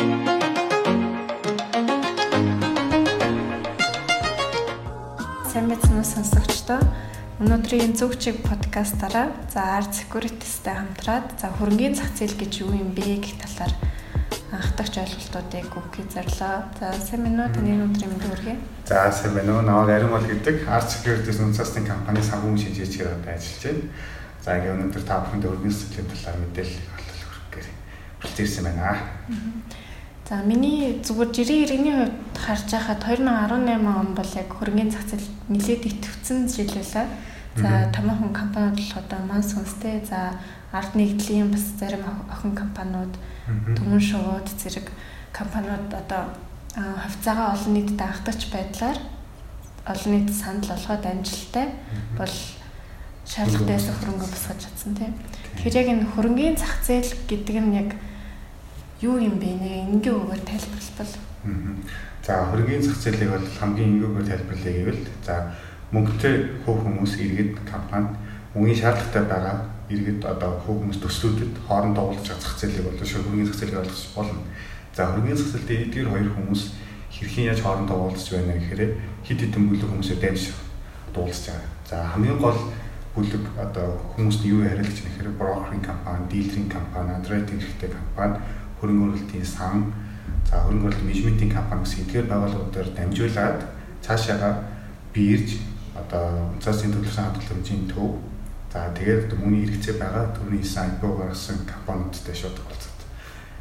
[0.00, 0.16] Сайн
[5.68, 6.80] байцгаана сонсогчдоо.
[7.44, 13.20] Өнөөдрийн зөвчиг подкастаараа за Art Security-стэй хамтраад за хөрөнгөний зах зээл гэж юу юм бэ
[13.20, 13.76] гэх талаар
[14.56, 16.72] анхдагч ойлголтуудыг өгөхийг зарлаа.
[16.80, 18.56] За сайн байна уу таны өнөөдрийн мэд хүргэе.
[18.88, 19.68] За сайн байна уу.
[19.68, 23.84] Наваг Аримол гэдэг Art Security үндэстэн компани санхүү шинжээч хэрэг ажиллаж байна.
[24.40, 27.68] За ингээ өнөөдөр та бүхэнд өргөн сэтгэлийн талаар мэдээлэл олох хүргээр
[28.20, 29.00] хүрэлцээрсэн байна.
[30.30, 35.26] За миний зүгээр жирийн иргэний хувьд харж байхад 2018 он бол яг хөрөнгөний зах зээл
[35.50, 37.10] нэлээд идэвхсэн жил байлаа.
[37.58, 40.38] За томоохон компаниуд болох одоо Mansons-тэй за
[40.70, 43.10] ард нэгдлийн бас зарим охин компаниуд
[43.74, 44.86] Түмэн шууд зэрэг
[45.34, 46.30] компаниуд одоо
[46.78, 48.98] хавцаагаа олон нийтэд анхдагч байдлаар
[49.82, 51.66] олон нийт санал болгоод амжилттай
[52.14, 52.34] бол
[53.26, 55.10] шаардлагатайс хөрөнгө босгож чадсан тийм.
[55.58, 57.90] Тэгэхээр яг энэ хөрөнгөний зах зээл гэдэг нь яг
[59.00, 59.70] юу юм бэ нэ?
[59.88, 61.14] Энгийн үгээр тайлбарлавал.
[62.20, 65.34] За хөрөнгөний зах зээлийг бол хамгийн энгүүгээр тайлбарлая гэвэл за
[65.90, 66.34] мөнгөтэй
[66.68, 68.12] хөв хүмүүс иргэд компани
[68.52, 69.56] мөнгөний шаардлагатай байгаа
[69.88, 74.44] иргэд одоо хөв хүмүүс төслүүдэд хоорондоо уулзах зах зээлийг бол хөрөнгөний зах зээлийг ойлгож болно.
[74.92, 76.62] За хөрөнгөний зах зээлд эдгээр хоёр хүмүүс
[77.08, 78.82] хэрхэн яаж хоорондоо уулзж байна гэхээр
[79.24, 80.42] хид хідэн бүлэг хүмүүсээр дамж
[81.16, 81.68] дуулж байгаа.
[81.88, 82.60] За хамгийн гол
[83.14, 88.38] бүлэг одоо хүмүүст юу яриад гэж нэхэр брокеринг компани, дилеринг компани, андрейтинг хэрэгтэй компани,
[88.80, 89.92] хөрөнгө оруулалтын сан,
[90.48, 93.60] за хөрөнгө оруулалт менежментийн компани гэсэн эдгээр байгууллагуудаар дамжуулаад
[94.02, 94.50] цаашаага
[95.14, 95.60] бирж
[96.00, 98.18] одоо цаасын төлөвлөсөн хадгаламжийн төв
[98.70, 103.02] За тэгээд мөнгөний хэрэгцээ байгаа төрний сан IPO гаргасан компаниудтай шууд уулзаад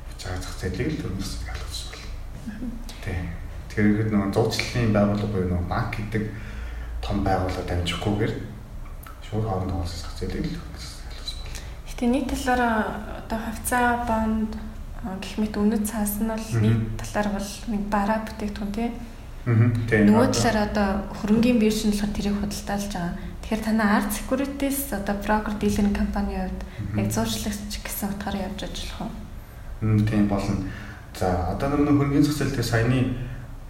[0.06, 2.70] явж байгаа зах зээлийг л төрнөөс ялгаж байна.
[3.02, 3.26] Тийм.
[3.74, 6.24] Тэгэхээр нөгөө зурчлалын байгууллага буюу нөгөө банк гэдэг
[7.02, 8.34] том байгууллага дамжихгүйгээр
[9.26, 10.62] шууд хоорондоо зах зээлийг л.
[11.90, 12.78] Гэтэ нийт талаараа
[13.26, 14.54] одоо хавцаа бонд
[15.04, 18.94] гэх мэт үнэт цаас нь бол нийт талаар бол нэг бараа бүтээгдэхүүн тийм.
[19.48, 19.72] Аа.
[20.06, 20.90] Нөгөө талаар одоо
[21.24, 26.54] хөрөнгөний бирж нь болохоор тэрийг худалдаалж байгаа Тэгэхээр танай Art Securities одоо broker dealer компанийн
[26.54, 26.62] хувьд
[27.02, 30.06] яг зуршлагч гэсэн утгаараа явж ажиллах уу?
[30.06, 30.70] Тийм болно.
[31.18, 33.18] За одоо нэг хөрөнгөний дээр саяны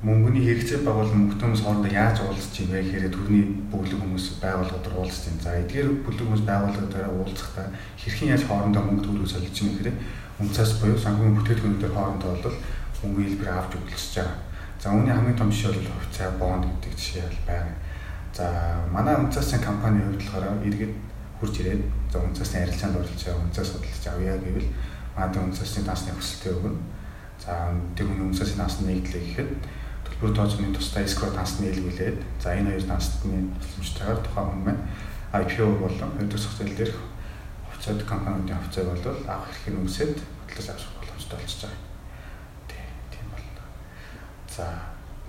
[0.04, 4.88] мөнгөний хэрэгцээ байгуул мөнгөтэй хүмүүс хоорондоо яаж уулзч юм бэ гэхээр төрний бүлэг хүмүүс байгууллагууд
[4.96, 5.38] уулзч юм.
[5.44, 7.68] За эдгээр бүлэг хүмүүс байгууллагуудаараа уулзахдаа
[8.00, 9.98] хэрхэн яаж хоорондоо мөнгө төлөв солиж юм гэхээр
[10.40, 12.58] үнцаас буюу санхүүгийн бүтээгдэхүүнүүдээр хоорондоо бол
[13.04, 14.38] мөнгө хэлбэр авч өгөлсөж байгаа.
[14.80, 17.74] За үүний хамгийн том жишээ бол хувьцаа бонд гэдэг жишээ бол байна
[18.40, 20.94] За манай үнцасын компани хувьд болохоор иргэд
[21.40, 24.70] хурж ирээд за үнцасын арилжаанд оролцож байгаа үнцас судалж авъя гэвэл
[25.18, 26.80] манай үнцасын насны хүсэлтээ өгнө.
[27.44, 29.52] За тэр хүн үнцасын насны нэгдлээ гэхэд
[30.20, 34.84] төлбөр тоочны тусдаа escrow тасны нийлүүлээд за энэ хоёр насны тусламжтайгаар тухайн хүн маань
[35.32, 37.00] IPO болон зах зээл дээрх
[37.72, 41.80] хувьцаат компаниудын хувьцааг бол авах эрхийг үнсэд хөтлөж авах боломжтой болчихж байгаа.
[42.68, 43.64] Тийм болно.
[44.52, 44.66] За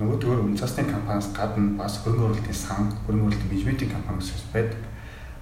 [0.03, 4.83] нөгөөдгөө үнцасны компаниас гадна бас хөрөнгө оруулалтын сан, хөрөнгө оруулалтын менежментийн компани гэсэн байдаг.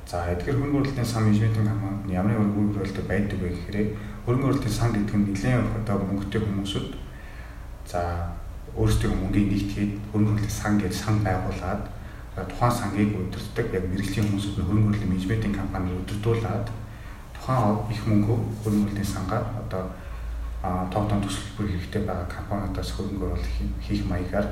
[0.04, 3.96] За эдгээр хөрөнгө оруулалтын сан менежментийн компанид ямар хөрөнгө оруулалт байдаг вэ гэхээр
[4.28, 6.88] хөрөнгө оруулалтын сан гэдэг нь нэлээд одоо мөнгөтэй хүмүүсүүд
[7.88, 8.02] за
[8.76, 11.82] өөрсдөө мөнгөний нэгтгэхэд хөрөнгө оруулалтын сан гэж сан байгуулад
[12.46, 16.66] тухайн сангийг удирддаг яг мэрэгжлийн хүмүүсүүд хөрөнгө оруулалтын менежментийн компани удирдуулад
[17.34, 19.84] тухайн их мөнгө хөрөнгө оруулалтын сангаар одоо
[20.92, 23.48] том төсөлбөр хэрэгтэй байгаа компаниудаас хөрөнгө оруулалт
[23.80, 24.48] хийх маягаар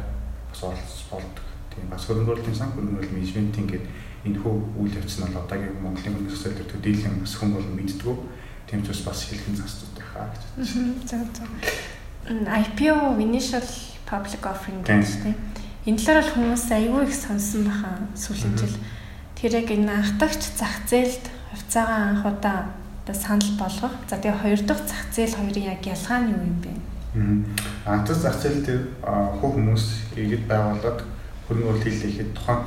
[0.50, 1.46] бас оролцож болдог.
[1.70, 3.90] Тийм бас хөрөнгө оруулалтын сан хөрөнгө оруулалт менежментийн гэдэг
[4.26, 7.68] энэ хөө үйл явц нь бол одоогийн Монголын хөрөнгө оруулалт төр төдийлөн бас хүн бол
[7.74, 8.16] мэддэггүй.
[8.66, 11.06] Тийм ч бас хэлхэн застууд байхаа гэж байна.
[11.06, 11.44] За за.
[12.26, 13.62] IPO initial
[14.06, 15.34] public offering гэдэг тийм.
[15.86, 18.78] Энэ талаар бол хүмүүс аягүй их сонсон баха сүүлийн жил.
[19.38, 21.24] Тэр яг энэ анхдагч зах зээлд
[21.54, 22.74] хувьцаагаа анх удаа
[23.06, 23.94] одоо санал болгох.
[24.10, 26.72] За тэгээ хоёр дахь зах зээл хоёрын яг ялгаа нь юу юм бэ?
[27.86, 27.94] Аа.
[28.02, 28.82] Анх зах зээл дээр
[29.38, 29.84] хөө хүмүүс
[30.18, 31.00] иргэд байгууллагад
[31.46, 32.62] хөрөнгө оруулалт хийлгэхэд тухайн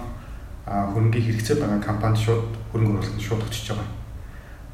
[0.63, 3.89] хөрөнгөний хэрэгцээ байгаа компанид шууд хөрөнгө оруулалтанд шууд очиж байгаа.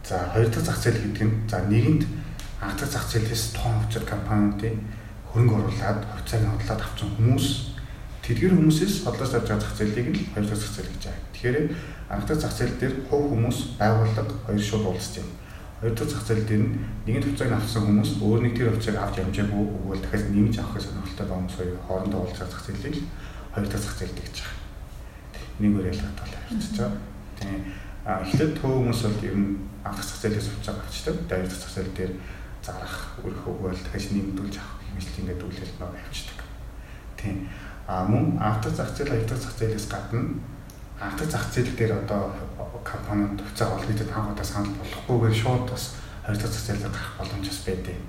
[0.05, 2.03] За хоёр дахь зах зээл гэдэг нь за нэгэнд
[2.61, 4.77] анх дахь зах зээлээс тухайн хувьцат компаниудын
[5.35, 7.45] хөрөнгө оруулаад хувьцааг нь хотлоод авсан хүмүүс
[8.23, 11.27] тэдгэр хүмүүсээс хотлож авч байгаа зах зээлийг л хоёр зах зээл гэж байгаа.
[11.35, 11.57] Тэгэхээр
[12.07, 15.35] анх дахь зах зээл дээр хувь хүмүүс байгууллага хоёр шууд уулзж байна
[15.83, 16.73] Хоёр дахь зах зээл дээр нь
[17.03, 21.25] нэгэн хувьцааг авсан хүмүүс өөр нэг тэр хувьцааг авч ямжаагүй өгвөл дахиад нэмж авах сонирхолтой
[21.27, 22.95] байгаа хүмүүс хоёр хоорондоо уулзах зах зээлийг
[23.51, 24.55] хоёр дахь зах зээл гэж байгаа.
[25.59, 27.03] Нэггээр ялгаатай явчихж байгаа.
[27.35, 27.59] Тийм.
[28.07, 29.51] Эхлээд төв хүмүүс бол ер нь
[29.83, 31.15] анх зах зээлээс хувьцааг авчдаг.
[31.27, 32.13] Хоёр дахь зах зээл дээр
[32.63, 36.39] зарах, өрөх өгвөл дахиад нэмдүүлж авах хэмжлэл ингээд үйлдэл нөө явчихдаг.
[37.19, 37.49] Тийм.
[37.87, 40.39] А мөн дахь зах зээл, дахь зах зээлээс гадна
[40.99, 42.31] дахь зах зээл дээр одоо
[42.83, 45.95] компаниуд хувьцаа олгодог анхудаа санал болохгүйгээр шууд бас
[46.25, 47.99] хоёр дахь зах зээлээр гарах боломж бас байдیں۔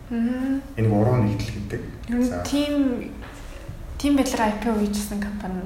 [0.76, 1.82] Энийг уруу нэгдэл гэдэг.
[2.46, 3.10] Тийм
[3.98, 5.60] тийм байдлаар IPO хийжсэн компани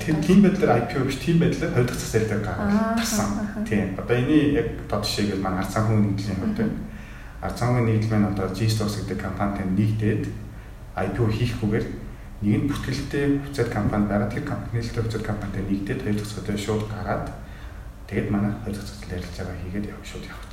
[0.00, 3.28] тийм тийм байдлаар IPO биш тийм байдлаар хоёр дахь зах зээл дээр гарсан.
[3.64, 3.96] Тийм.
[3.96, 6.70] Одоо эний яг одоо жишээгэл манай ард санхүүгийн нэгдлийн юм тийм.
[7.40, 10.24] Ард санхүүгийн нэгдэл маань одоо G-Stocks гэдэг компанитай нэгдээд
[11.06, 11.86] IPO хийхгүйгээр
[12.42, 14.30] нэг нь бүртгэлтэй хувьцаат компани байгаа.
[14.32, 17.26] Тэр компани нэлээд хувьцаат компанитай нэгдээд хоёр дахь зээл шууд гараад
[18.10, 20.48] тэгээд манай хоёр дахь зах зээл ярилцаагаа хийгээд яв шууд явах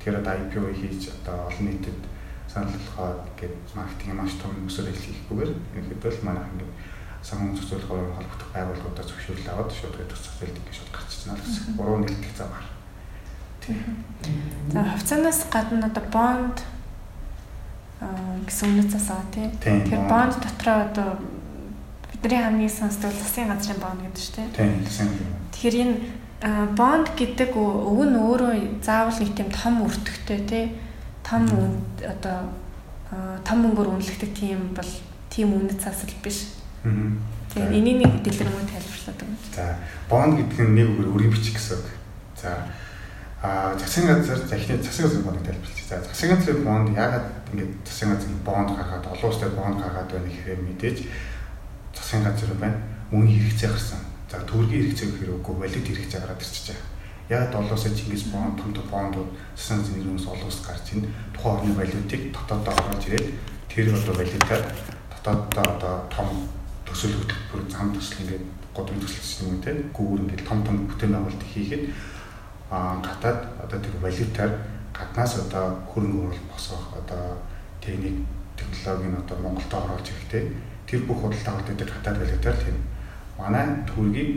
[0.00, 2.00] Тэгэхээр одоо IPO хийж одоо олон нийтэд
[2.48, 6.72] санал болгоод гээд маркетинг маш том өсөр хийхгүйгээр ерөнхийдөө л манайх ингээд
[7.20, 11.76] санхүү зөвлөгөөр холбогдох байгууллагуудаа зөвшөөрөл аваад шууд гэдэг зөвлөлт ингээд шууд гарч ирсэн л гэсэн.
[11.76, 12.66] Гурав нэгдэх замаар.
[14.72, 16.56] За хувьцаанаас гадна одоо бонд
[18.48, 19.50] гэсэн үнэцээс аа тийм.
[19.60, 21.08] Тэгэхээр бонд дотроо одоо
[22.10, 24.56] бидний хамгийн сонсдог засгийн газрын бонд гэдэг шүү дээ.
[24.56, 25.36] Тийм, засгийн.
[25.52, 25.96] Тэгэхээр энэ
[26.76, 30.64] бонд гэдэг өв нь өөрөө заавал нэг тийм том өртөгтэй тий
[31.20, 31.44] том
[32.00, 32.48] одоо
[33.44, 34.90] том мөнгөөр үнэлэгдэх тийм бол
[35.28, 36.56] тийм үнэт засал биш.
[36.80, 39.38] Тэгээ энийг нэг дэлгэрэнгүй тайлбарлаад өгнө.
[39.52, 39.76] За
[40.08, 41.88] бонд гэдэг нь нэг үгээр өрийн бичих гэсэн үг.
[42.40, 42.64] За
[43.42, 45.88] а засгийн газар захины засгийн газрын бондыг тайлбарлчих.
[45.88, 50.28] За засгийн газрын бонд яагаад ингэж засгийн газрын бонд гаргаад олон улстай бонд гаргаад байна
[50.28, 50.98] гэхээр мэдээж
[51.96, 52.78] засгийн газар байна.
[53.10, 56.86] Мөнгө хэрэгцээ гарсан За төгрөгийн хэрэгцээ гэхээр үгүй валют хэрэгцээ гараад ирчихэж байгаа.
[57.34, 61.02] Яг долоосоо Чингис бонд том том бондууд засгийн зэрэгнээс олон улс гарч ийн
[61.34, 63.26] тухайн орны валютыг дотоодоо оруулж ирээд
[63.66, 64.62] тэр одоо валютаар
[65.10, 66.28] дотоодоо одоо том
[66.86, 71.44] төсөл хөтөлбөр зам төсөл ингээд годом төсөл юм те гүүр ингээд том том бүтээн байгуулалт
[71.50, 71.82] хийхэд
[72.70, 74.52] гадаад одоо тэр валютаар
[74.94, 77.38] гаднаас одоо хөрөнгө оруулалт босгох одоо
[77.80, 78.26] техник
[78.56, 80.54] технологийн одоо Монголд оруулж ирэхтэй
[80.86, 82.82] тэр бүх худалдаа авалт дээр гадаад валютаар л хийнэ
[83.40, 84.30] манай төгрөгийг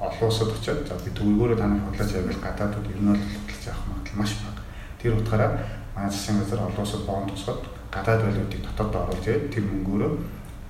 [0.00, 3.84] олон улсад очиод за би төгрөгөөрөө танах бодлож явбал гадаадууд ер нь бол бодлож авах
[3.88, 4.62] магадлал маш бага.
[5.00, 5.50] Тэр утгаараа
[5.94, 7.62] манай засгийн газар олон улсад бонд тусгаад
[7.94, 10.12] гадаад валютыг дотоод оруулж ирээд тэр мөнгөөрөө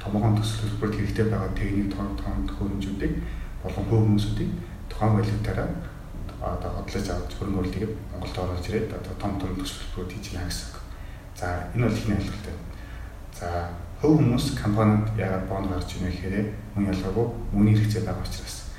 [0.03, 3.15] томоохон төсөл хөтөлбөрт хэрэгтэй байгаа техник том том хөрөнгөжүүдийг
[3.63, 4.51] болон хөв хүмүүсүүдийг
[4.91, 5.69] тухайн валютаараа
[6.41, 10.49] одоо бодлож авч хөрөнгө оруулалтыг Монголд оруулж ирээд одоо том том төсөл хөтөлбөрт хийж гэнэ
[10.49, 10.69] гэсэн.
[11.37, 12.57] За энэ бол ихний ойлголттой.
[13.37, 13.49] За
[14.01, 18.73] Хөв хүмүүс компанид яагаад бонд гарч ирнэ гэхээр мөн ялгаагүй мөнгөний хэрэгцээ байгаа учраас.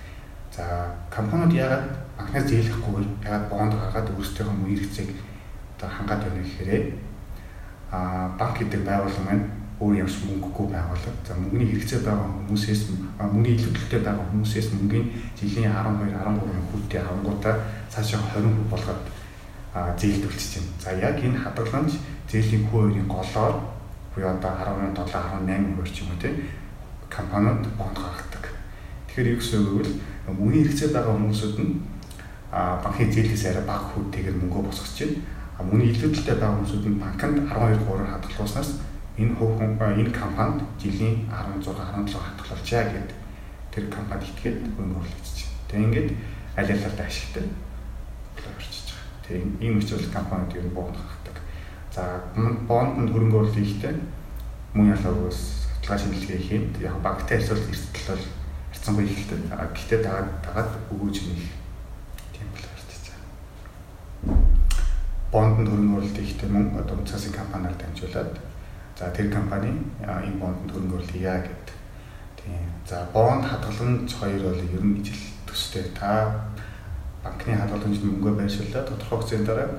[0.50, 0.66] За
[1.14, 1.86] компанид яагаад
[2.18, 5.10] банкнаас зээлэхгүйгээр яагаад бонд гаргаад өөрсдийнхөө мөнгөний хэрэгцээг
[5.78, 6.72] одоо хангаад байна гэхээр
[7.94, 7.98] а
[8.34, 9.46] банк гэдэг байгууллага маань
[9.82, 11.18] өөр ямарч мөнгөгүй байгууллага.
[11.26, 12.82] За мөнгөний хэрэгцээ байгаа хүмүүсээс
[13.18, 17.56] мөнгөний илүүдэлтэй байгаа хүмүүсээс мөнгөний жилийн 12 13 хүүтэй авангуудаа
[17.90, 19.04] цаашаа 20 хүү болгоод
[19.98, 20.78] зээлдүүлчихэж байна.
[20.86, 21.92] За яг энэ хадгаламж
[22.30, 23.54] зээлийн хүү хоёрын голоор
[24.14, 26.36] буюу одоо 17 18 хувь ч юм уу тийм
[27.10, 28.46] компаниуд бонд гаргадаг.
[29.10, 29.90] Тэгэхээр юу гэсэн үг вэ?
[30.30, 31.74] Мөнгөний хэрэгцээ байгаа хүмүүсүүд нь
[32.52, 35.24] банкны зээлээс арай бага хүүтэйгээр мөнгөө босгож чинь
[35.58, 38.70] мөнгөний илүүдэлтэй байгаа хүмүүсүүд нь банкнд 12 3-аар хадгалуулснаас
[39.22, 43.20] энэ хөв энэ компанид жилийн 16 17 хадгалуулчаа гэдэг
[43.72, 45.54] тэр компанид итгээд хөнгө чинь.
[45.70, 46.10] Тэгээ ингээд
[46.58, 47.46] аль алиартай ашигтай
[48.36, 49.24] боловчиж байгаа.
[49.24, 51.38] Тэгээ ийм учраас компанид ер нь бонд гаргадаг.
[51.96, 52.04] За
[52.68, 53.96] бонд нь хөрөнгө оруулалт хийхдээ
[54.76, 55.40] мөн ялгаагүйс
[55.82, 58.26] судалгаа шинжилгээ хийхэд яг банктай харьцуулт эрсдэл бол
[58.72, 59.40] харьцангуй ихтэй.
[59.48, 61.44] Гэхдээ дагаад дагаад өгөөж нэх
[62.36, 64.40] тийм бол харьцаж байгаа.
[65.32, 68.34] Бондонд хөрөнгө оруулалт хийхдээ мөн одоо үнцгийн компаниар дамжуулаад
[68.98, 69.72] за тэр компани
[70.02, 71.76] энэ бондонд хөрөнгө оруулалт хийя гэдэг.
[72.38, 72.70] Тийм.
[72.88, 75.84] За бонд хадгаламж хоёр бол ер нь ижил төстэй.
[75.96, 76.52] Та
[77.24, 79.70] банкны хадгаламжид мөнгө байршуулаад тодорхой хугацааны дараа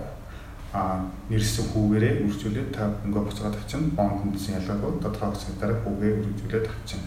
[0.73, 6.12] а нэрсэн хүүгээрээ үржүүлээд та мөнгө буцаад авчин бонд хүндсэн ялгаагүй тодорхой хугацааны дараа хүүгээ
[6.23, 7.00] үржүүлээд авчин.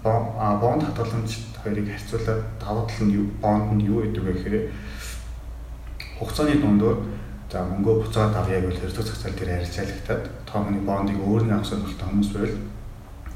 [0.00, 4.56] Бонд хадгаламж хоёрыг харьцуулаад давуу тал нь бонд нь юу гэдэг вэ гэхээр
[6.18, 6.96] хугацааны дундуур
[7.54, 12.08] за мөнгөө буцаад авъя гэвэл хэрэгцээ зээл дээр харьцаалагтаад тооны бондыг өөр нэг авах сонирхолтой
[12.10, 12.58] хүмүүс байвал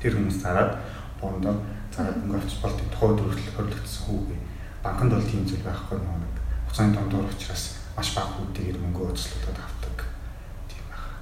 [0.02, 0.72] тэр хүмүүс зараад
[1.22, 1.54] бондоо
[1.94, 4.40] зараад мөнгө авч болт тухайд хүртэл хөрлөгдсөн хүүгээ
[4.82, 6.34] банкнд бол тийм зүйл байхгүй нэг
[6.66, 9.98] хугацааны дундуур учраас маш бага хүүтэйгээр мөнгө өцлөлөд авдаг.
[10.66, 11.14] Тийм байна.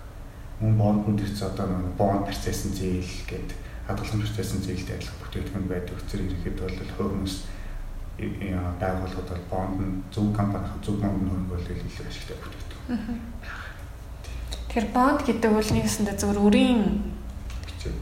[0.61, 3.57] Мөн бонд төрч одоо нэг бонд процессын зээл гэдэг
[3.89, 5.99] хадгаламж процессын зээлтэй адилхан бүтээгдэхүүн байдаг.
[6.09, 7.35] Тэр ирэхэд бол хөрмөс
[8.81, 12.76] байгууллагууд бол бонд нь зөв компани зөв бонд хөрөнгө оруулалт илүү ашигтай бүтээгдэхүүн.
[12.87, 16.83] Тэгэхээр бонд гэдэг бол нэгэсэндээ зөвхөн үрийн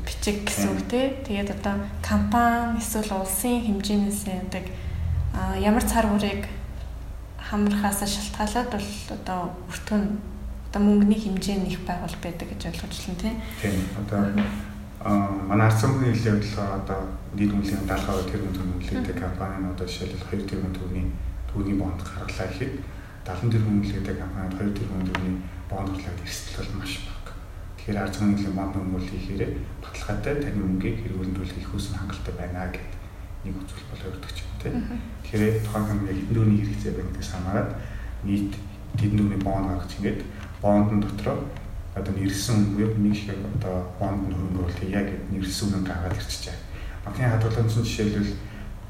[0.04, 1.16] бичиг гэсэн үг тий.
[1.24, 4.64] Тэгээд одоо компани эсвэл улсын хэмжээнээс яадаг
[5.60, 6.44] ямар цар хүрээг
[7.40, 9.40] хамрахаас шалтгаалаад бол одоо
[9.72, 10.08] өртөө нь
[10.68, 13.36] одоо мөнгөний хэмжээ нь их байгуул байдаг гэж ойлгож байна тийм.
[13.60, 13.80] Тийм.
[14.00, 14.20] Одоо
[15.04, 17.00] аа манай ард самбарын хил явдлага одоо
[17.36, 21.10] нийт үнэлгээний 70% тэр үнэтэй компани нь одоо жишээлбэл 2 тэрбум төгрөгийн
[21.48, 22.72] төгрөгийн бонд гаргалаа гэхэд
[23.24, 25.38] 70 тэрбум үлээдэг компанид 2 тэрбум төгрөгийн
[25.72, 27.32] бонд хурлаад эрсдэл бол маш бага.
[27.80, 29.42] Тэгэхээр ард түмний нөлөө бонд хөнгөлөлт хийхээр
[29.80, 32.92] баталгаатай таны мөнгийг хэрэгүүлүүлэх их үсэн хангалттай байна гэдэг
[33.44, 34.72] нэг үзүүл бол өртөг ч юм тий.
[35.24, 37.70] Тэгэхээр тухайн компани хэдэн дөрөвний хэрэгцээ байна гэдгээс хамаарат
[38.28, 38.52] нийт
[39.00, 40.20] хэдэн дөрөвний бонд гаргаж ингээд
[40.60, 41.36] бондын дотроо
[41.96, 46.44] одоо нэрсэн үгүй нэг шиг одоо бонд нь хөнгөлөлт хийя гэдэг нэрсэн үнэ гаргаад ирчихэж
[46.52, 46.60] байгаа.
[47.04, 48.32] Банкны хадгаламжны жишээлбэл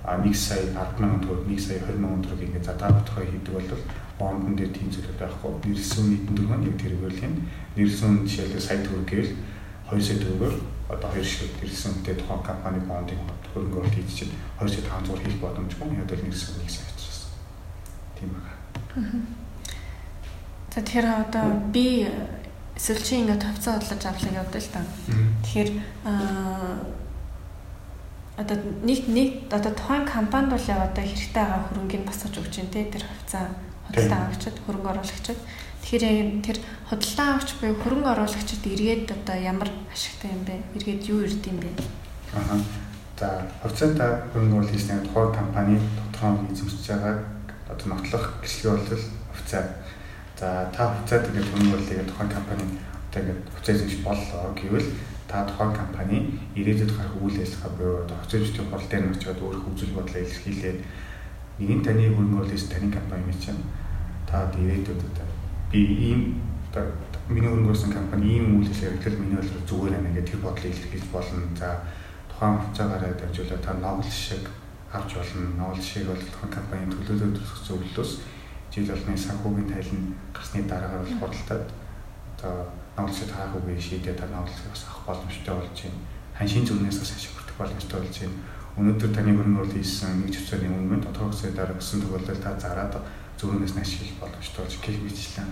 [0.05, 3.83] 1 сая 10 мянган төгрөг 1 сая 20 мянган төгрөг ингээд задаа бодохоо хийдэг бол
[4.19, 5.51] бондон дээр тийм зүйлүүд байхгүй.
[5.75, 7.35] Яг тэргээр л юм.
[7.77, 9.33] Нэрсэн жишээлбэл сая төгрөг гэвэл
[9.91, 10.55] 2 сая төгрөгөөр
[10.95, 13.19] одоо хоёр шиг нэрсэн үнэтэй тухайн компани бондын
[13.51, 15.99] хөрөнгө оруулалт хийж чинь 2 сая 500 хийх боломжгүй.
[15.99, 17.21] Яг л нэрсэн 1 сая учраас.
[18.15, 18.55] Тийм байна.
[20.71, 22.07] За тэгэхээр одоо би
[22.79, 24.83] эсвэл чи ингээд тавцаа бодлож авлаа явдаг л та.
[25.43, 25.71] Тэгэхээр
[26.07, 26.79] аа
[28.37, 32.91] одоо нэг нэг одоо тухайн компанид бол яг одоо хэрэгтэй байгаа хөрөнгийг босгож өгч дээ
[32.91, 33.47] тэр хувьцаа
[33.87, 35.41] худалдан авагчид хөрөнгө оруулагчид.
[35.83, 40.57] Тэгэхээр тэр худалдан авагч буюу хөрөнгө оруулагчид эргээд одоо ямар ашигтай юм бэ?
[40.77, 41.71] Эргээд юу ирд юм бэ?
[42.35, 42.59] Аа
[43.19, 45.79] за хувьцаатаа хөрөнгө оруулалт хийсний тухайн компани
[46.13, 47.15] тодорхой эзэмшиж байгаа
[47.71, 49.63] одоо нотлох гэрчлэгээ бол хувьцаа
[50.39, 52.65] за та хувьцаад ингээд хөрөнгө оруулалтыг тухайн компани
[53.07, 54.89] одоо ингээд хувьцаа эзэмших боллоо гэвэл
[55.31, 56.17] та тухайн компани
[56.59, 60.79] ирээдүйд гарах үйл ажиллагаа буюу одоо хоцрогчдын хурал дээр очиод өөрөх үзэл бодлоо илэрхийлээд
[61.59, 63.63] нэг нь таны хөрөнгөлөөс таны компани чинь
[64.27, 65.03] та ирээдүйд
[65.71, 65.81] би
[66.11, 66.21] ийм
[67.29, 71.47] миний хөрөнгөсөн компани ийм үйл ажиллагаа миний бодлоор зүгээр байна гэдэг бодлыг илэрхийлж болно.
[71.57, 71.81] За
[72.29, 74.45] тухайн хугацаагаар дамжуулаад та новел шиг
[74.93, 75.49] авч болно.
[75.57, 78.13] Новел шиг бол тухайн компанийн төлөөлөлт төсөх зөвлөлөөс
[78.75, 80.03] жил болгоны санхүүгийн тайлан
[80.35, 81.67] гарсны дараагаар бол худалдаад
[82.35, 82.55] одоо
[82.99, 86.03] ноолшид хаах үгүй шийдээд ноолшид бас авах боломжтой болж байна.
[86.35, 88.37] Ханшийн зүрнээс бас ашиг бүрдэх боломжтой болж байна.
[88.75, 92.95] Өнөөдөр таны хөрөнгө оруулалт хийсэн нэг цэцэний үнэнд тодорхой хугацааны дараа гэсэн төгөлдөр та зараад
[93.39, 95.51] зүрнээс нь ашиглах боломжтой болж гэх мэтчлэн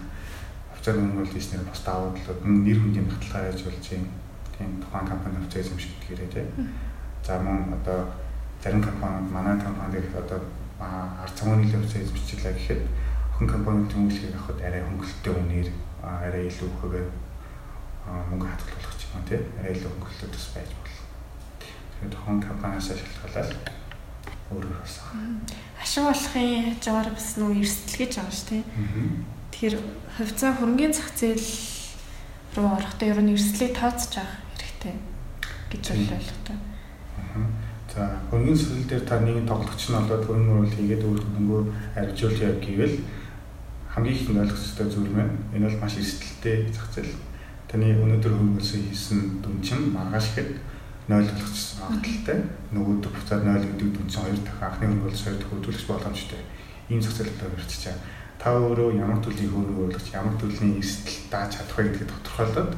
[0.75, 4.11] хувьцааны хөрөнгө оруулалт хийснээр бас давуу талууд нэр хүндийн баталгаа яаж болж байна.
[4.59, 6.47] Тийм тухайн компани хувьцаа эзэмших гэрээ тий.
[7.23, 8.11] За мөн одоо
[8.59, 10.43] зарим компаниуд манай компанид одоо
[10.83, 12.83] ард цагааны хувьцаа эзэмшчихлээ гэхэд
[13.38, 15.69] охин компанид тэмүүлгийг авахд арай хөнгөлөлттэй үнээр
[16.02, 17.05] арай илүү хөвөө
[18.35, 21.02] мөнгө хадгалах ч юм уу тий арай илүү хөнгөлөлт бас байж болно.
[22.11, 23.47] Тохон компаниас ашиглахлаа
[24.51, 24.95] өөрөөр бас
[25.83, 28.63] ашиг болохын хажуугаар бас нүү эрсдэл гэж байгаа шүү тий.
[29.53, 29.77] Тэгэхээр
[30.17, 31.49] хувьцаа хөрөнгөний зах зээл
[32.57, 34.95] руу орохдоо ер нь эрсдлийг тооцож авах хэрэгтэй
[35.73, 36.59] гэж ойлгодог.
[37.93, 41.63] За хөрөнгөний зээл дээр та нэгэн тоглогч нь болоод хөрөнгө оруулалт хийгээд өөр хөрөнгөө
[41.97, 42.97] арилжуулъя гэвэл
[43.93, 47.17] хамгийн их ойлгох ёстой зүйл маань энэ бол маш эрсдэлтэй зах зээл.
[47.69, 50.51] Таны өнөөдөр хөрөнгөсөн хийсэн дүн чинь маргааш ихэд
[51.12, 52.38] 0 болгочихсон хангалттай
[52.73, 56.40] нөгөөдөр буцаад 0 гэдэг дүн чинь хоёр дахин анхны хөрөнгөлс хоёр дахин хөдөлгөж боломжтой.
[56.88, 57.97] Ийм зах зээлтэй чаа.
[58.40, 62.73] Та өөрөө ямар төрлийн хөрөнгө оруулагч, ямар төрлийн эрсдэл дааж чадах вэ гэдгийг тодорхойлоод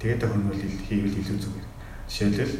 [0.00, 0.54] тэгээд хөрөнгө
[0.86, 1.66] хийвэл илүү зүгээр.
[2.08, 2.56] Жишээлбэл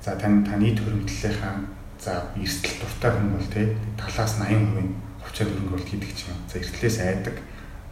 [0.00, 1.54] за тань таны төрөмтлийнхаа
[2.00, 3.66] за эрсдэл дуртай хүн бол тий
[4.00, 6.40] талаас 80% хувьцаа хөрөнгө оруулалт хийдэг чинь.
[6.48, 7.36] За эрсдлээс айдаг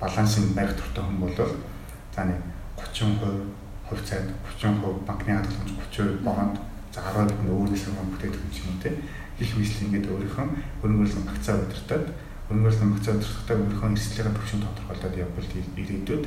[0.00, 2.40] балансын барих дуртай хүн бол за нэг
[2.80, 4.30] 30% хувьцаанд
[4.60, 6.56] 30% банкны хадгаламж 30% бонд
[6.94, 8.96] за 10% нь өөрөөс нь бүтээдэг юм тийм
[9.38, 10.46] их мэтлэг ингээд өөрийнхөө
[10.82, 12.06] хөрөнгөрлөн багцаа удирдаад
[12.48, 16.24] хөрөнгөрлөн багцаа удирдахдаа өөрийнхөө эрсдлийнхаа төвшин тодорхойлоод явбал ирээдүйд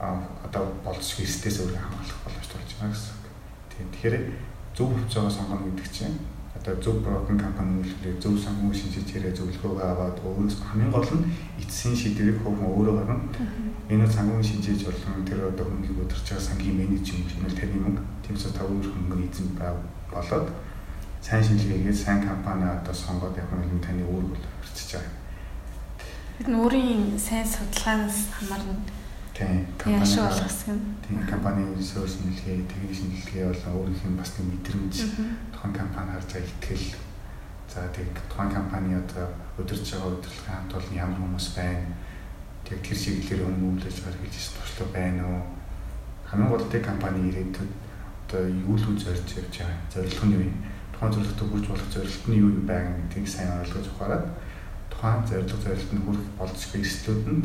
[0.00, 0.06] а
[0.42, 3.16] одоо болцох эрсдээс өөрийгөө хамгаалах боломжтой болж байна гэсэн.
[3.70, 4.16] Тийм тэгэхээр
[4.74, 6.18] зөв хувьцаагаа сонгоно гэдэг чинь
[6.60, 11.24] одоо зөв брокер компани үйлчлээ зөв санхүү шинжиж хэрэг зөвлөгөөгөө аваад өөрөөс хамгийн гол нь
[11.56, 13.16] эцсийн шийдвэрийг хувь өөрөө гарна.
[13.88, 18.44] Энэ санхүү шинжиж болон тэр одоо хөнгөийг өдөрч байгаа сангийн менежмент хэмээл таны мөнгө тиймээс
[18.52, 19.48] та өөр хөнгө эзэн
[20.12, 20.48] болоод
[21.24, 25.16] сайн шинжилгээгээд сайн компани одоо сонгоод явах нь таны өөр бол хэрцэж байгаа.
[26.36, 28.76] Бид өөрийн сайн судалгаанаас хамаарна
[29.40, 29.64] Тийм.
[29.86, 30.80] Яашаа болгосон.
[31.00, 34.96] Тийм компанийн ресурс нэлгээ, техник шинжилгээ болон өөрийнх нь бас нэг мэдрэмж
[36.00, 36.96] компаниар за итгэл
[37.68, 39.28] за тэг тухайн компани одоо
[39.58, 41.86] өдөрж байгаа удирдлагын хамт олон ямар хүмүүс байна.
[42.64, 45.42] Тэг тэр чиглэлээр үйл ажиллагаа хийж туршлага байна уу?
[46.24, 47.72] Хамгийн гол тэг компани ирээдүйд
[48.26, 49.76] одоо юу л зорж явж байгаа.
[49.92, 50.56] Зорилго нь юу юм?
[50.92, 54.24] Тухайн зорилгот хүрч болох зорилго нь юу юм байна гэдгийг сайн ойлгож ухаарад
[54.88, 57.44] тухайн зорилго зорилтод хүрэх болцох эрсдлүүд нь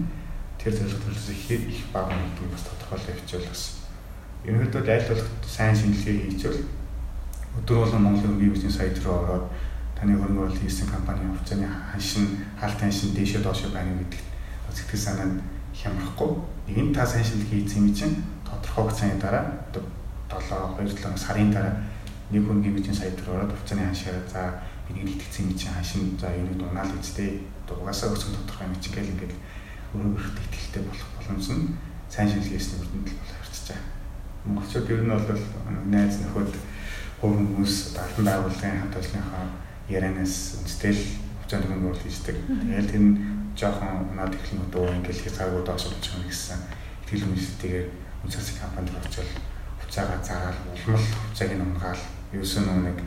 [0.58, 3.64] тэр зорилго төлөвлөс ихээр их бага гэдгийг бас тодорхойлж явуул бас.
[4.48, 6.85] Ерөнхийдөө аль болох сайн шинжилгээ хийчихвэл
[7.60, 9.46] өдөр болгон Монголын хөрөнгөний бизнес сайт руу ороод
[9.96, 14.28] таны хөрөнгө оруулалт хийсэн компанийн хувьцааны ханшин, хаалт ханшин дээшээ доошоо байна гэдэгт
[14.76, 16.32] сэтгэл санаа нь хямрахгүй.
[16.68, 19.84] Нэгэн та сайн шинжилгээ хийсэн юм чинь тодорхой хугацааны дараа одоо
[20.78, 21.74] 7 2 7 сарын дараа
[22.32, 24.42] нэг хөрөнгөний бизнес сайт руу ороод хувьцааны ханшаа за
[24.88, 29.14] би нэг итгэцэн гэж хашин за энэ дунаал үстэй угаасаа өсгөн тодорхой юм чинь гэл
[29.16, 29.34] ингээд
[29.96, 31.64] өөрөө итгэлтэй болох боломж нь
[32.12, 33.90] сайн шинжилгээсний үрдэнд л болох харцж байгаа.
[34.46, 35.42] Монголчууд ер нь бол
[35.90, 36.54] найз нөхөд
[37.22, 39.46] хувь хүмүүс албан байгууллагын хамт олонныхоо
[39.90, 41.02] ярианаас үндэстэл
[41.46, 42.38] хугацаанд хөнгө хийдэг.
[42.46, 43.14] Тэгэл тэр нь
[43.56, 46.60] жоохон унаад эхлэн дөө ингээд хязгааргүй доош болж байгаа гэсэн
[47.06, 47.88] итгэл үндэстэйгээр
[48.26, 49.32] үнсэлцэг компанид очил
[49.80, 52.04] хуцаагаа заагаад улмал хуцааг нь унгаал
[52.34, 52.98] юусэн нэг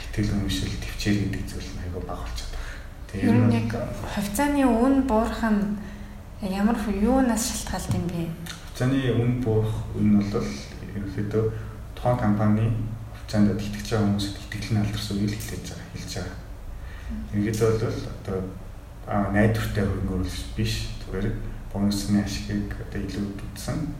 [0.00, 2.78] итгэл үнэмшил төвчээр гэдэг зүйл нь айгүй баг болчиход байгаа.
[3.10, 3.70] Тэгээ ер нь яг
[4.14, 5.62] хувьцааны үн буурах нь
[6.40, 8.22] ямар юунаас шалтгаалт юм бэ?
[8.72, 10.48] Хувьцааны үн буурах үн нь бол
[10.96, 11.44] ерөнхийдөө
[11.98, 12.66] тухайн компани
[13.32, 16.36] хувьцаанд итгэж байгаа хүмүүст итгэл нь алдарсан үйл хэлж байгаа хэлж байгаа.
[17.32, 17.80] Ингээд бол
[18.12, 18.38] одоо
[19.32, 21.26] найдвартай хөрөнгө биш зүгээр
[21.72, 23.96] бонусны ашигыг одоо илүү дутсан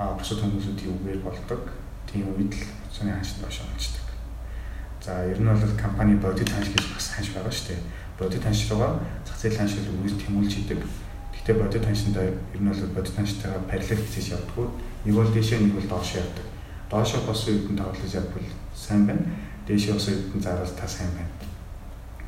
[0.00, 1.68] а бусад хүмүүсүүд юугээр болдог
[2.08, 4.08] тийм үед л цоны ханшд доош онцдог.
[5.04, 7.80] За ер нь бол компани бодит ханш гэж бас ханш байгаа шүү дээ.
[8.16, 10.80] Бодит ханш руугаа зах зээлийн ханш руу үйл тэмүүлж идэг.
[11.36, 14.66] Гэхдээ бодит ханшиндаа ер нь бол бодит ханштайгаа параллел хийж явдггүй.
[15.04, 16.46] Нэг бол дээшээ нэг бол доош явдаг.
[16.88, 19.24] Доошоо бос үед нь тоглож явбал сайн байна.
[19.66, 21.32] Дээшээ үед нь заавал та сайн байна.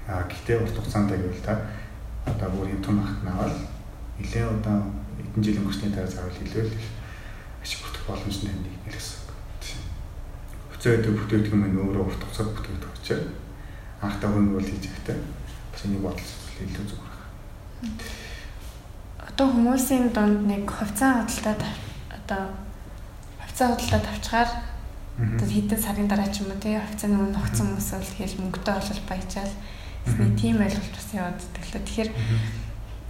[0.07, 1.65] А гэхдээ урт хугацаанд гэвэл та
[2.27, 3.57] одоо бүр юм том хат навал
[4.21, 6.77] нэлээ одоо эдэн жил өнгөрсний дараа заавал илүү л
[7.63, 9.25] ашиг бүрдэх боломж нь нэг гэсэн
[10.85, 13.25] зөөдөг бүтээгдэхүүн маань өөрөө урт хугацаанд бүтээгдэх учраас
[14.05, 15.17] анхтай хөрөнгө бол хийж ихтэй
[15.73, 16.29] бас нэг бодол
[16.61, 17.97] илүү зүгээр байна.
[19.25, 21.73] Одоо хүмүүсийн донд нэг хувьцаа худалдаа
[22.13, 22.43] одоо
[23.41, 24.51] хувьцаа худалдаа тавчгаар
[25.15, 28.75] одоо хэдэн сарын дараа ч юм уу тий хувьцааны өмнө огцсон хүмүүс бол тэгэл мөнгөтэй
[28.75, 29.55] болол баяжаал.
[30.05, 32.11] Нэг тийм ойлголт бас яваад тэгэхээр тэгэхээр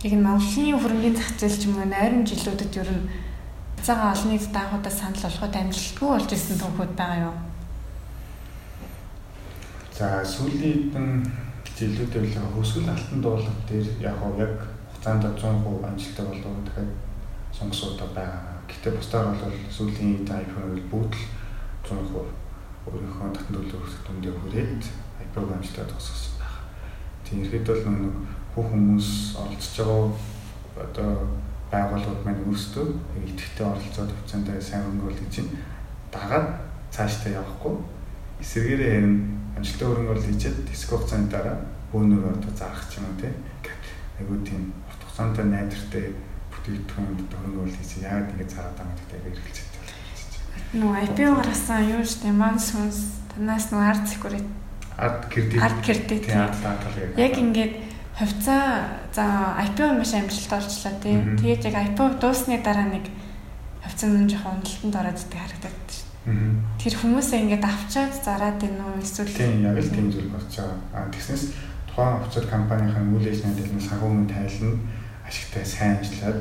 [0.05, 3.09] яг нь Монголын хөрөнгөний зах зээл ч юм уу найрын жилүүдэд ер нь
[3.81, 7.37] цагаан олонний даагуудаас санал болгоход амжилтгүй болж ирсэн түүхүүд байгаа юу?
[9.97, 10.93] За сүүлийн
[11.75, 14.55] жилүүдээр л хөсгөл алтан дуулах дээр яг яг
[14.93, 16.93] хугацаанд 100% амжилттай болов дахиад
[17.57, 18.61] сонгосуудаа байгаа.
[18.69, 21.25] Гэтэ бусдаар бол сүүлийн iPhone-ыг бүгд л
[21.85, 22.45] 100%
[22.89, 24.83] өөрийнхөө татан төлөв хүсэлтөндөө хүрээд
[25.25, 26.61] iPhone амжилттай тусгасан байна.
[27.25, 28.15] Тийм ихэд бол нэг
[28.55, 29.09] бүх хүмүүс
[29.41, 30.03] оролцож байгаа
[30.85, 31.11] одоо
[31.73, 32.87] байгууллагууд маань өөрсдөө
[33.25, 35.35] идэвхтэй оролцоод хувьцаанд сайн хөнгөлт гэж
[36.13, 36.49] дагаад
[36.95, 37.75] цаашдаа явахгүй
[38.43, 39.17] эсвэргээрээ харин
[39.57, 41.57] амжилттай хөрөнгө оруулалт хийчихэд хэсэг хугацааны дараа
[41.91, 43.35] бөөнөр одоо зарах ч юм уу тийм
[44.21, 46.05] айгуу тийм урт хугацаантай найдвартай
[46.53, 49.74] бүтээгдэхүүнд хөрөнгө оруулалт хийсэн яагаад ингэ цараад байгаа гэдэг айгуу
[50.75, 52.99] Нөө IPO гаргасан юу тийм манс хүнс
[53.31, 54.47] танаас нөө арт секурит
[54.99, 55.63] арт кредит.
[55.63, 57.35] арт кредит яг.
[57.39, 57.75] Ингээд
[58.19, 63.07] хувьцаа за IPO маш амжилттай болчлаа тийм тэгээд яг IPO дуусны дараа нэг
[63.83, 65.85] хувьцаа нь жоохон уналтанд ороод идэх харагдаад
[66.25, 70.81] Тэр хүмүүсээ ингээд авчаад зараад байна уу эсвэл тийм яг л тийм зүйл болж байгаа.
[70.97, 71.53] А тэгснээс
[71.85, 74.75] тухайн хувьцат компанийн үйл ажиллагааны төлөв санхүүгийн тайлан
[75.29, 76.41] ашигтай сайн ажиллаад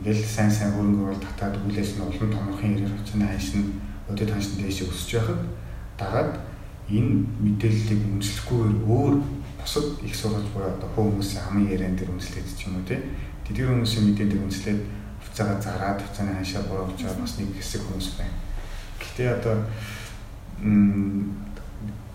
[0.00, 3.64] ингээл сайн сайн хөрөнгө оруулалт татаад үйл ажиллагаа олон томоохон ирээр очино хайшин
[4.08, 5.40] өдөд ханшин дэше өсөж байхад
[6.00, 6.32] дагаад
[6.88, 7.12] энэ
[7.44, 9.14] мэдээллийг үнэлэхгүйгээр өөр
[9.60, 12.96] бусад их сургууль буюу одоо хүмүүсийн хамгийн яриан дээр үнэлээд ч юм уу тий.
[13.44, 14.80] Тэдгээр хүмүүсийн мэдээллийг үнэлээд
[15.20, 18.50] хувьцаагаа зараад хувьцааны ханшаа буруулж байгаа бас нэг хэсэг хүмүүс байна
[19.00, 19.56] Гэхдээ одоо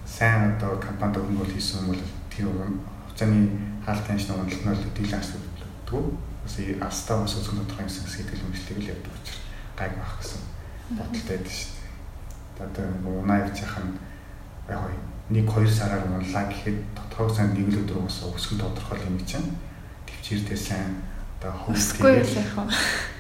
[0.06, 3.50] сайн одоо компанид хөнгөл хийсэн бол тэр хугацааны
[3.86, 6.04] хаалт таньш нурлал нь бол дийлэн асуудаггүй.
[6.46, 6.56] Бас
[6.86, 9.42] астаа бас зөвхөн тодорхой юмсан сэтгэл хөдлөлтийг л явдаг учраас
[9.74, 10.42] гайг байх гэсэн
[10.94, 12.70] бодолтой байдаг шүү дээ.
[12.70, 13.98] Одоо унаа явж яхах нь
[14.70, 14.82] яг
[15.34, 19.58] нэг хоёр сараар унлаа гэхэд тодорхой сайн нэг л өдөр бас өсгөн тодорхой юм чинь
[20.06, 21.02] төвчээртэй сайн
[21.42, 22.22] одоо вэ?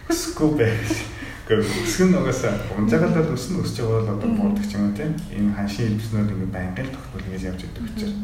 [0.06, 0.86] Өсгөө байх.
[1.50, 5.14] Гэхдээ өсгөн нугасаа унжаагаад өснө өсч байгаа бол одоо буурдаг юм тийм.
[5.34, 8.16] Энэ ханшийн хэлбэрнүүд ингэ байнгын тогтвол ингэж явж идэг учраас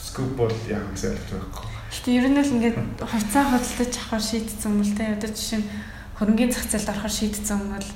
[0.00, 1.77] өсгөө бол яг ойлгож байгаа юм.
[1.88, 5.16] Гэтэ ер нь л ингээд хувьцаа хөдөлж авахар шийдсэн юм л тийм.
[5.16, 5.68] Одоо жишээ нь
[6.20, 7.90] хөрөнгөний зах зээлд орохоор шийдсэн юм бол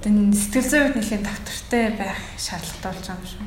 [0.00, 3.44] одоо сэтгэл зүйн үед нэлээд тогтвортой байх шаардлагатай болж байгаа юм шүү.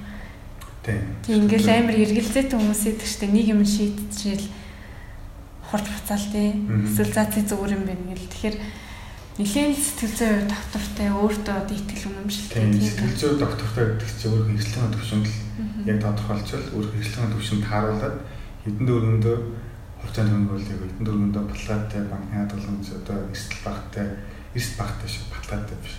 [0.86, 1.02] Тийм.
[1.26, 4.48] Тийм ингээл амар эргэлзээтэй хүмүүс идэг штэ нэг юм шийдчихэл
[5.66, 6.56] хурд буцаал тийм.
[6.86, 8.30] Эсвэл заа тий зүгээр юм байна гэл.
[8.30, 8.58] Тэгэхээр
[9.36, 14.56] Нилийн сэтгэл зүйн доктортай өөртөө одоо итгэл үнэмшилтэй тийм сэтгэл зүйн доктортой гэдэг чинь өөрийнхөө
[14.56, 15.28] хэрэгслийн төвшөнд
[15.92, 18.18] яг тодорхойлчвал өөрийнхөө хэрэгслийн төвшөнд тааруулаад
[18.66, 19.38] хэдэн дөрөндөө
[20.02, 24.08] хувьцааны хөнгөлөлийг хэдэн дөрөндөө баталгаатай банкны хадгаламж одоо эрсдэл багтай
[24.58, 25.96] эрсдэл багтай шүү баталгаатай биш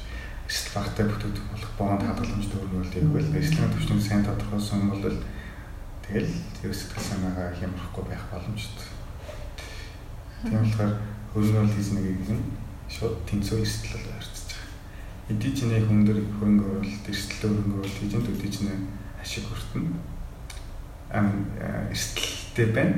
[0.51, 5.05] эрсдэл багтай бүтээгдэхүүн болох бонд хадгаламж дөрөнгөлийг бол эрсдлийн төвшөнд сайн тодорхойлсон бол
[6.07, 6.31] тэгэл
[6.63, 8.91] зөв сэтгэл санаагаа хямрахгүй байх боломжтой.
[10.43, 10.93] Тийм болохоор
[11.35, 12.41] хөрөнгө нэг юм
[12.91, 15.35] шууд тэнцүү эрсдэл харьцаж байгаа.
[15.35, 18.79] Эдий чиний хүн дээр хөрөнгө оруулалт, эрсдэл хөрөнгө оруулалт энэ төдий чиний
[19.23, 19.91] ашиг хүртэнэ.
[22.57, 22.97] Эрсдэлтэй байна.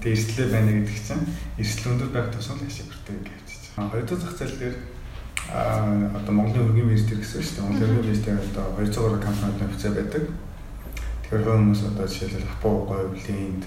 [0.00, 1.24] Тэгээ эрсдлээ байна гэдэг чинь
[1.56, 3.90] эрсдэл өндөр байх тусам ашиг бүртээ гэж байна.
[3.90, 4.76] Хоёрдугаар зах зээл дээр
[5.48, 7.64] а одоо Монголын өргөн дээр гэсэн шүү дээ.
[7.64, 10.24] Монголын өргөн дээр одоо 200 гаруй компаниуд нөхцөл байдаг.
[11.24, 13.64] Тэгэхээр хүмүүс одоо жишээлбэл Хапуу, Говь, Линд,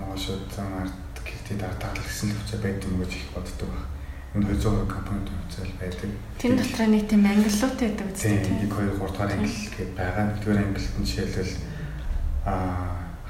[0.00, 3.88] Монгол зам ард гэртээ дартаал гэсэн нөхцөл байдаг юм гэж их боддог байна.
[4.32, 6.10] Энэ 200 гаруй компаниуд нөхцөл байдаг.
[6.40, 8.40] Тэн дотор нэг тийм ангиллууд байдаг үстэй.
[8.40, 10.24] Тийм 1 2 3 дугаар ангил гэдээ байгаа.
[10.32, 11.54] Нэгдүгээр ангилд нь жишээлбэл
[12.48, 12.52] а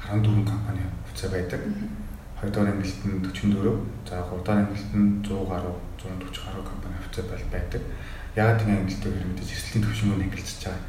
[0.07, 1.61] 14 компани нөхцөл байдаг.
[2.41, 3.77] Хоёрдугаар ангилд нь 44,
[4.09, 7.81] за гуравдугаар ангилд нь 100 гаруй, 140 гаруй компани зохицол бол байдаг.
[8.35, 10.81] Яагаад тийм ангилдаг хэрэг мэдээж эрсдлийн төвшнгөө ангилж байгаа.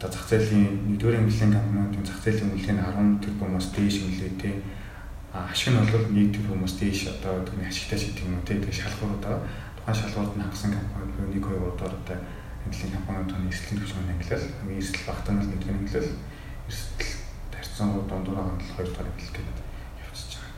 [0.00, 3.96] Одоо зах зээлийн нэгдүгээр ангиллын компаниудын зах зээлийн үнэлгээ нь 10 тэрбумаас дээш.
[5.32, 8.56] А ашиг нь бол 1 тэрбумаас дээш одоо түүний ашигтай шийдэх юм уу тий.
[8.56, 9.44] Тэгээ шалгуурууд байгаа.
[9.76, 12.18] Тухайн шалгуурд нь хагасан компаниуд 1 2 3 дугаар одоо
[12.64, 14.46] ангиллын компаниудын эрсдлийн төвшнгөө ангилал.
[14.60, 16.10] Хамгийн эрсдэл багтаа нь нэгдүгээр ангилал
[16.68, 17.21] эрсдэл
[17.72, 19.56] тарьсан дундуур нь 2 дугаар ангилал гэдэг
[20.04, 20.52] явчихж байгаа.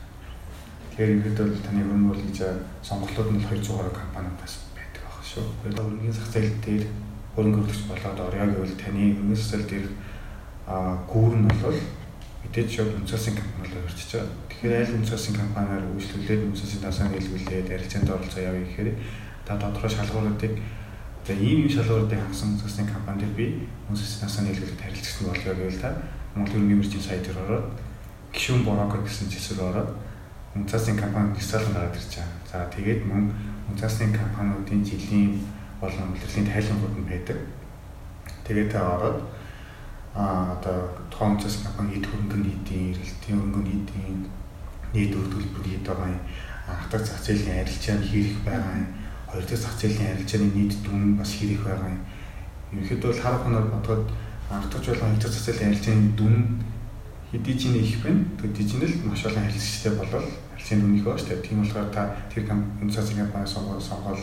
[0.91, 2.39] Тэгэхээр ингээд бол таны хөрөнгө оруулж
[2.83, 4.53] сонголтууд нь 200 гаруй компаниудаас
[5.23, 5.47] шүү.
[5.63, 6.83] Тэгээд өргөний зах зээл дээр
[7.35, 9.87] хөрөнгө оруулагч болоод орё гэвэл таны өргөний зах зээл дээр
[10.67, 10.75] а
[11.07, 11.79] гүүр нь бол
[12.43, 14.35] мэдээж шууд үнцгийн компани руу өрчиж байгаа.
[14.51, 18.89] Тэгэхээр аль үнцгийн компаниар үйлчлүүлээд үнцгийн тасаан хэлбэлээд ярилцаанд оролцоо явъя гэхээр
[19.47, 20.53] та тодорхой шалгууруудыг
[21.23, 23.45] за ийм ийм шалгууруудыг хангасан үнцгийн компанид би
[23.87, 25.91] үнцгийн тасаан хэлбэлээд харилцсан болоо гэвэл та
[26.35, 27.67] Монгол өргөний мөрчийн сайт дээр ороод
[28.35, 29.91] гишүүн брокер гэсэн зэсвэр ороод
[30.55, 32.43] үнцгийн компанид нисэлэн гараад ирж байгаа.
[32.51, 33.31] За тэгээд мөн
[33.79, 35.39] Цаасны компаниудын жилийн
[35.81, 37.39] болон үлрэлийн тайлбарууд нь байдаг.
[38.47, 39.19] Тэгээд та ороод
[40.15, 44.17] а одоо тухайн цаас компани хэд хөрөнгө нийтийн эргэлтийн хөрөнгө нийтийн
[44.95, 46.23] нийт үр төлбөр хэд байгаа юм
[46.71, 48.87] анх дахь зах зээлийн арилжаа нь хийх байгаа юм
[49.27, 52.01] хоёр дахь зах зээлийн арилжааны нийт дүн бас хийх байгаа юм
[52.71, 54.03] ерөнхийдөө бол харах хоноор бодоход
[54.49, 56.35] анх дахь болон зах зээлийн арилжааны дүн
[57.31, 61.19] хэдий чинь их байна төдий чинь л маш олон харилцагчтай болол харилцааны дүн их байна
[61.19, 62.43] шүү дээ тийм болохоор та тэр
[62.81, 64.21] үнцгийн компани сонгол сонгол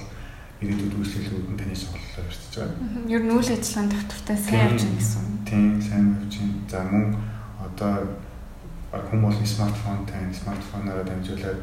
[0.62, 3.11] ирээдүйд үйлчлүүлүүд нь таны сонголтоо ярьж байгаа.
[3.11, 5.24] Ер нь үйл ажиллагааны тогтвортой сайн явж байгаа гэсэн.
[5.42, 6.70] Тийм, сайн явж байна.
[6.70, 7.06] За мөн
[7.66, 7.94] одоо
[9.11, 11.62] хүмүүс смартфонтай, смартфоноор дамжуулаад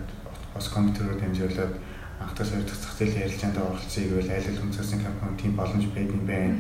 [0.52, 1.74] бас компьютероор дамжуулаад
[2.20, 6.16] анхдаас хоёр дахь зах зээлийн ярилцаанд оролцъё гэвэл аль аль үнцгийн компани тийм боломж байдаг
[6.20, 6.56] юм байна.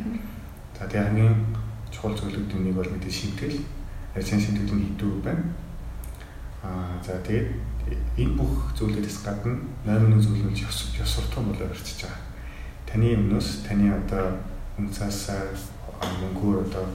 [0.79, 1.35] За тэгээ хамгийн
[1.91, 3.59] чухал зүйлүүдийн нэг бол мэдээ шимтгэл.
[4.15, 5.45] Ярилцааны шимтгэл нь хэдүү байна.
[6.63, 7.49] Аа за тэгээд
[8.17, 12.29] энэ бүх зүйлүүдээс гадна 8 зүйлүүд ёс ёс суртахуун болоо өрчиж байгаа
[12.89, 14.41] таны өмнөөс таны одоо
[14.81, 15.29] үнцаас
[16.01, 16.85] мөнгөөр одоо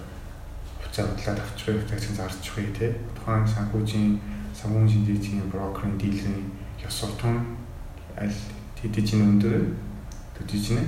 [0.83, 4.19] хуцаа бодлоод авчих вэ гэсэн зарчих вэ те тухайн санхүүжийн
[4.59, 6.51] санхүүгийн шинжээчийн брокерийн дилерийн
[6.83, 7.55] ёс суртахуун
[8.19, 8.39] аль
[8.75, 9.71] тэдэж өндөр
[10.35, 10.83] төдиж нэ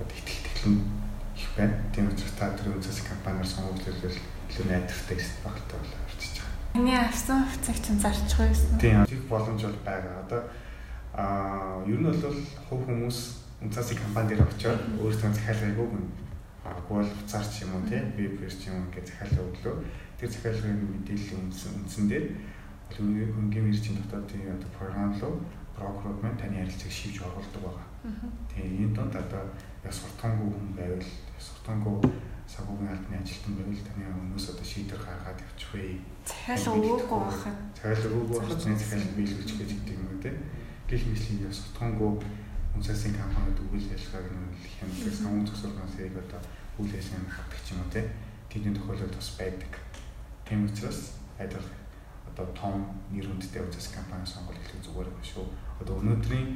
[0.00, 0.97] итгэх тэглэн
[1.38, 1.74] их байна.
[1.94, 4.18] Тийм учраас та тэр үнцээс компаниар сонгогдлол
[4.50, 6.74] илүү найдвартай багтаа болоо орчиж байгаа.
[6.74, 8.78] Миний авсан хувьцааг чинь зарчих вэ гэсэн.
[8.82, 10.14] Тийм их боломж бол байгаа.
[10.26, 10.42] Одоо
[11.14, 13.18] аа ер нь бол хувь хүмүүс
[13.62, 16.10] үнцасын компани дээр очиод өөрсдөө захиалгыг өгнө.
[16.66, 19.76] Аггүй бол хуцаарч юм уу тий вебээр ч юм ингээд захиалга өглөө.
[20.18, 22.26] Тэр захиалгын мэдээллийн үндсэн үндсэн дээр
[22.92, 25.34] хөнгөн мэржийн дотоодын одоо програм руу
[25.78, 27.86] брокерууд маань таны харилцааг шийдэж оруулдаг байгаа.
[28.50, 29.42] Тэгээ энэ донд одоо
[29.86, 31.06] яс суртангүй хүн байвал
[31.38, 31.96] яс суртангүй
[32.52, 36.00] санхүүгийн албаны ажилтан байвал таны өмнөөс одоо шийдвэр гаргаад явчих вэ.
[36.26, 37.56] Захиалга өгөөгүй байхад.
[37.78, 40.30] Захиалга өгөөгүй байхад захиалга биелүүлж гэж гэдэг юм үү те.
[40.88, 42.10] Гэх мэтлэн яс суртангүй
[42.76, 46.40] үнсээсийн компаниуд үйл ажиллагааг нь хямддаг санхүү зохицуулгын сэрийг одоо
[46.80, 47.90] үйл ажиллагааг хавдаг ч юм уу
[48.48, 49.72] тийм тохиолдол бас байдаг.
[50.46, 51.00] Тийм учраас
[51.38, 51.66] айдал
[52.28, 52.74] одоо том
[53.10, 55.46] нэр хүндтэй үнсээс компани сонгол хэлэх зүгээр байх шүү.
[55.80, 56.46] Одоо өнөөдрийн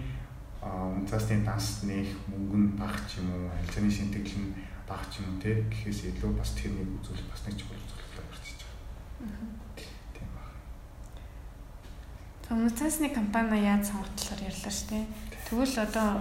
[0.63, 4.55] үнсээсийн данс нэх мөнгө нь бага ч юм уу, харилцааны шинтгэл нь
[4.87, 8.57] бага ч юм уу те гэхээс илүү бас тэрний үзүүлэлт бас нэг чухал зүйлээ барьчих
[8.63, 9.49] байгаа.
[10.13, 10.53] Тийм байна.
[12.69, 15.07] Үнсээсний компани яаж сонгогдлоор ярьлаа шүү дээ
[15.53, 16.17] Тэгвэл одоо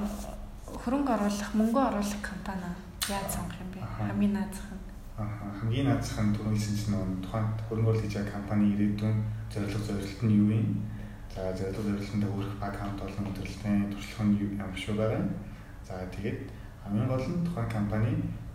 [0.83, 2.67] хөрөнгө оруулах, мөнгө оруулах компани
[3.07, 3.79] яаж сонгох юм бэ?
[3.79, 4.90] Хамгийн наазах нь.
[5.59, 9.17] Хамгийн наазах нь түрүүлсэн чинь нөгөө тухайн хөрөнгө оруулах гэж компани ирээдүйн
[9.53, 10.67] зорилго зорилт нь юу юм?
[11.33, 15.23] За зорилго зорилтонд хүрэх баг хамт олон өдрөлтийн туршлага нь ямар шүү байгаа.
[15.85, 16.39] За тэгээд
[16.83, 18.11] хамгийн гол нь тухайн компани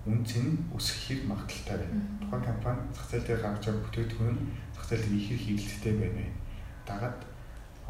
[0.06, 2.02] үнц нь өсөх хэрэг магадaltaй байна.
[2.22, 4.38] Тухайн компани зах зээл дээр гаргаж байгаа бүтээгдэхүүн
[4.74, 6.24] зах зээл дээр их хэрэг хэрэгэлттэй байна.
[6.88, 7.18] Дагаад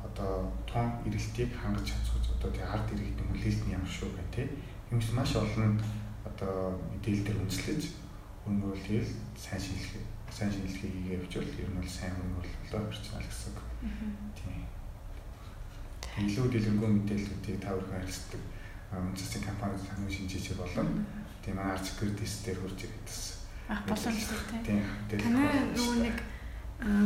[0.06, 0.32] одоо
[0.70, 4.46] том эрэлтийг хангаж чадах одоо тий ард иргэд хүлээлт нь ямар шүү гэх тий.
[4.92, 5.80] Юмс маш олон
[6.28, 7.82] одоо мэдээлэл төр үнслэж
[8.46, 13.54] тэгэл сайн шинжилгээ сайн шинжилгээ хийгээ явуучвал ер нь бол сайн хөнгөвөл болоо ирчихвал гэсэн.
[14.38, 14.62] Тийм.
[16.16, 18.42] Илүү дэлгэрэнгүй мэдээллүүдийг та бүхэн харилцдаг
[18.94, 20.88] үндэсний компани санхүү шинжээч болон
[21.42, 23.08] тийм арт секьюритис дээр хурж ирээд
[23.68, 24.82] ах боломжтой тийм.
[25.10, 26.16] Танай нөгөө нэг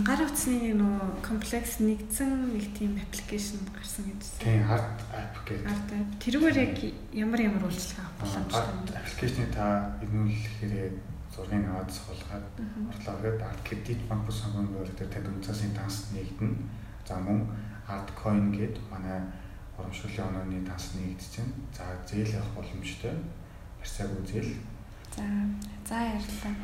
[0.05, 4.23] гар утасны нөгөө комплекс нэгдсэн нэг тийм аппликейшн гарсан гэж.
[4.45, 5.67] Тийм арт app гэдэг.
[5.67, 6.11] Арт app.
[6.21, 6.75] Тэрүүгээр яг
[7.17, 12.45] ямар ямар үйлчлэг авах боломжтой Арт аппликейшнийг та ирнүүлэхээр зургийг аваад суулгаад
[12.91, 16.57] орлоо гэдэг арт кредит банк сонгоно дээр танд үнцасын данс нэгдэнэ.
[17.07, 17.47] За мөн
[17.87, 19.23] арт coin гэдэг манай
[19.79, 21.47] урамшууллын онооны данс нэгдчихэв.
[21.77, 23.15] За зээл явах боломжтой.
[23.79, 24.55] Барьцаагүй зээл.
[25.15, 25.23] За
[25.89, 26.55] за баярлалаа.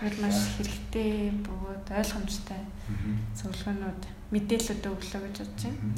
[0.00, 2.62] Бид маш хэрэгтэй бөгөөд ойлгомжтой
[3.36, 4.02] зөвлөгөөнүүд
[4.32, 5.92] мэдээлэлүүд өглөө гэж бодож байна.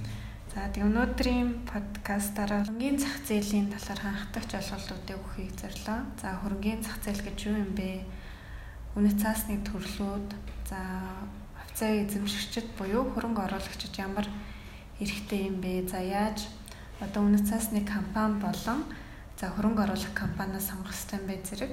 [0.52, 6.04] За тэг өнөөдрийн подкастаараа хөрөнгөний зах зээлийн талаар хангалттай ойлголтуудыг өгөхийг зорилоо.
[6.20, 8.04] За хөрөнгөний зах зээл гэж юу юм бэ?
[8.92, 10.28] Үнэт цаасны төрлүүд,
[10.68, 10.80] за
[11.56, 14.28] хувьцаа эзэмшигчд буюу хөрөнгө оруулагчид ямар
[15.00, 15.88] хэрэгтэй юм бэ?
[15.88, 16.44] За яаж
[17.00, 18.84] одоо үнэт цаасны компани болон
[19.40, 21.72] за хөрөнгө оруулах компаниас сонгох хэрэгтэй бэ зэрэг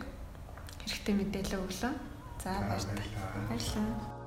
[0.87, 1.93] хэрэгтэй мэдээлэл өглөө.
[2.39, 3.43] За баярлалаа.
[3.51, 4.18] Баярлалаа.